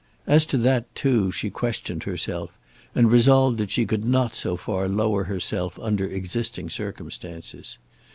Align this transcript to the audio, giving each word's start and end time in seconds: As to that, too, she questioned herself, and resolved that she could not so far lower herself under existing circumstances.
As 0.25 0.47
to 0.47 0.57
that, 0.57 0.95
too, 0.95 1.31
she 1.31 1.51
questioned 1.51 2.05
herself, 2.05 2.57
and 2.95 3.11
resolved 3.11 3.59
that 3.59 3.69
she 3.69 3.85
could 3.85 4.03
not 4.03 4.33
so 4.33 4.57
far 4.57 4.87
lower 4.87 5.25
herself 5.25 5.77
under 5.77 6.07
existing 6.07 6.71
circumstances. 6.71 7.77